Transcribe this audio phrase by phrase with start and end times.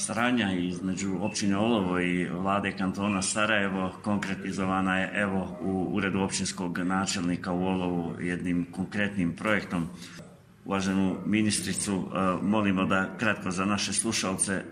[0.00, 7.52] Saradnja između općine Olovo i vlade kantona Sarajevo konkretizovana je evo u uredu općinskog načelnika
[7.52, 9.88] u Olovu jednim konkretnim projektom
[10.64, 14.62] uvaženu ministricu e, molimo da kratko za naše slušalce e,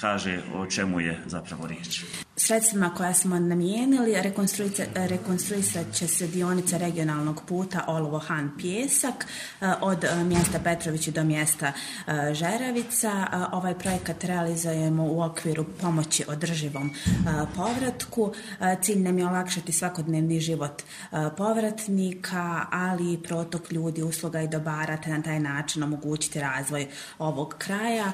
[0.00, 2.04] kaže o čemu je zapravo riječ.
[2.36, 4.16] Sredstvima koja smo namijenili
[4.94, 9.26] rekonstruisat će se dionica regionalnog puta Olovo-Han Pjesak
[9.60, 13.26] e, od e, mjesta Petrovići do mjesta e, Žeravica.
[13.52, 16.90] Ovaj projekat realizujemo u okviru pomoći održivom
[17.56, 18.32] povratku.
[18.82, 20.82] Cilj nam je olakšati svakodnevni život
[21.36, 26.88] povratnika, ali i protok ljudi, usluga i dobara te na taj način omogućiti razvoj
[27.18, 28.12] ovog kraja.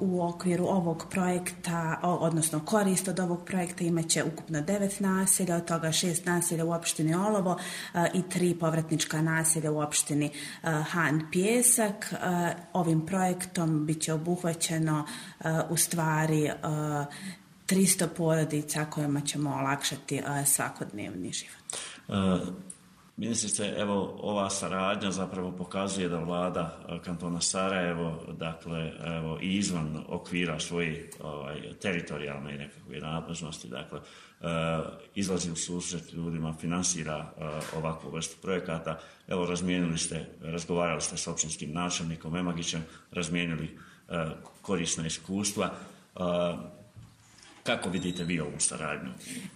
[0.00, 5.92] U okviru ovog projekta, odnosno korist od ovog projekta imaće ukupno devet naselja, od toga
[5.92, 7.58] šest naselja u opštini Olovo
[7.94, 10.30] e, i tri povratnička naselja u opštini e,
[10.90, 12.12] Han Pjesak.
[12.12, 12.16] E,
[12.72, 15.06] ovim projektom biće obuhvaćeno
[15.70, 16.50] u stvari
[17.66, 21.64] 300 porodica kojima ćemo olakšati svakodnevni život.
[23.20, 30.04] Ministrice, evo ova saradnja zapravo pokazuje da vlada eh, kantona Sarajevo, dakle, evo, i izvan
[30.08, 34.46] okvira svoje ovaj, teritorijalne nekakve nadležnosti, dakle, eh,
[35.14, 38.98] izlazi u susret ljudima, finansira uh, ovakvu vrstu projekata.
[39.28, 44.16] Evo, razmijenili ste, razgovarali ste s općinskim načelnikom Emagićem, razmijenili uh,
[44.62, 45.70] korisna iskustva.
[47.76, 49.10] Kako vidite vi ovu saradnju?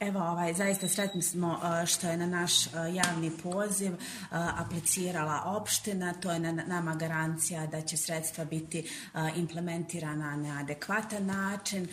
[0.00, 3.96] Evo, ovaj, zaista sretni smo e, što je na naš e, javni poziv e,
[4.32, 6.12] aplicirala opština.
[6.12, 8.90] To je na nama garancija da će sredstva biti
[9.36, 11.88] implementirana na adekvatan način.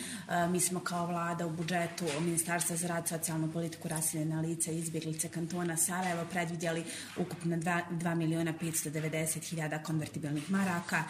[0.50, 5.28] Mi smo kao vlada u budžetu Ministarstva za rad, socijalnu politiku, rasiljene lice i izbjeglice
[5.28, 6.84] kantona Sarajevo predvidjeli
[7.16, 11.04] ukupno 2 miliona 590 hiljada konvertibilnih maraka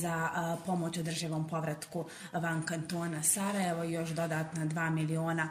[0.00, 0.28] za
[0.66, 3.84] pomoć održivom povratku van kantona Sarajevo.
[3.84, 5.50] Još dodatno dodatna 2 miliona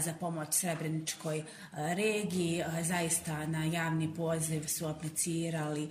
[0.00, 2.62] za pomoć Srebreničkoj regiji.
[2.82, 5.88] Zaista na javni poziv su aplicirali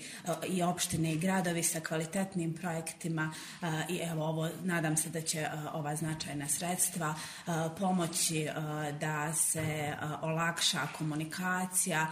[0.47, 3.33] i opštine i gradovi sa kvalitetnim projektima
[3.89, 7.15] i evo ovo, nadam se da će ova značajna sredstva
[7.79, 8.47] pomoći
[8.99, 12.07] da se olakša komunikacija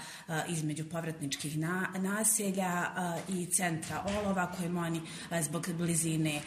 [0.48, 1.58] između povratničkih
[2.00, 2.86] naselja
[3.30, 5.02] i centra Olova kojim oni
[5.42, 6.42] zbog blizine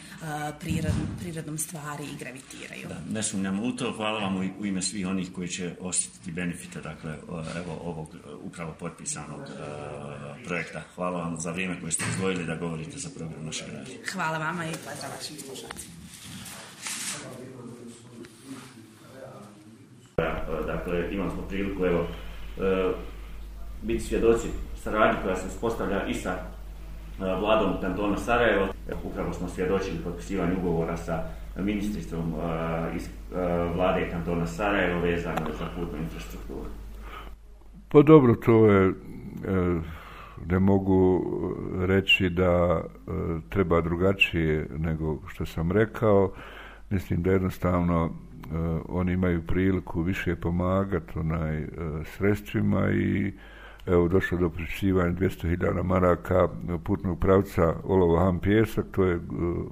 [1.19, 2.87] prirodnom stvari i gravitiraju.
[2.87, 6.81] Da, ne sumnjamo u to, hvala vam u ime svih onih koji će osjetiti benefite,
[6.81, 9.47] dakle, evo ovog upravo potpisanog uh,
[10.45, 10.81] projekta.
[10.95, 13.97] Hvala vam za vrijeme koje ste izdvojili da govorite za program našeg radija.
[14.13, 15.95] Hvala vama i pozdrav vašim slušalcima.
[20.67, 22.07] Dakle, imali smo priliku, evo,
[23.81, 24.47] biti svjedoci
[24.83, 26.54] saradnje koja se uspostavlja i sa
[27.21, 28.67] E, vladom kantona Sarajevo.
[29.03, 31.23] Upravo smo svjedočili potpisivanje ugovora sa
[31.59, 36.65] ministricom uh, iz uh, vlade kantona Sarajevo vezano za putnu infrastrukturu?
[37.87, 38.93] Pa dobro, to je,
[40.45, 41.23] ne mogu
[41.79, 42.83] reći da
[43.49, 46.31] treba drugačije nego što sam rekao.
[46.89, 48.09] Mislim da jednostavno
[48.89, 51.67] oni imaju priliku više pomagati onaj
[52.05, 53.33] sredstvima i
[53.85, 56.47] evo došlo do pričivanja 200.000 maraka
[56.83, 59.19] putnog pravca Olovo Ham Pjesak, to je e,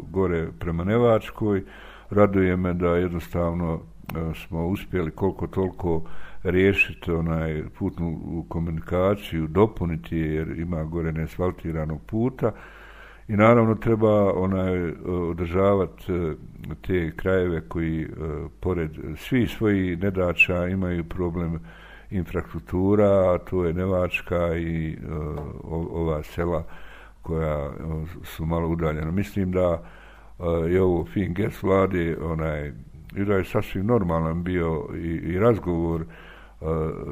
[0.09, 1.63] gore prema Nevačkoj.
[2.09, 6.03] Raduje me da jednostavno e, smo uspjeli koliko toliko
[6.43, 12.51] riješiti onaj putnu komunikaciju, dopuniti je jer ima gore neasfaltiranog puta
[13.27, 16.05] i naravno treba onaj e, održavati
[16.87, 18.07] te krajeve koji
[18.59, 21.59] pored svi svojih nedača imaju problem
[22.13, 24.97] infrastruktura, tu je Nevačka i e,
[25.69, 26.63] ova sela
[27.21, 27.71] koja e,
[28.23, 29.11] su malo udaljena.
[29.11, 29.81] Mislim da
[30.39, 32.71] e, je ovo fin gest vlade, onaj,
[33.15, 36.05] i da je sasvim normalan bio i, i razgovor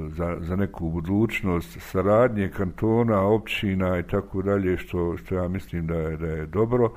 [0.10, 5.96] za, za neku budućnost saradnje kantona, općina i tako dalje, što, što ja mislim da
[5.96, 6.94] je, da je dobro.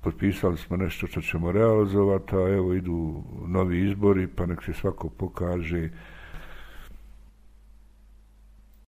[0.00, 5.08] Potpisali smo nešto što ćemo realizovati, a evo idu novi izbori, pa nek se svako
[5.08, 5.90] pokaže